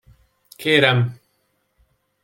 Kérem! 0.57 1.15